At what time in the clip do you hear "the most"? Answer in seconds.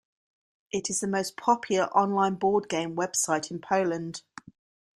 0.99-1.37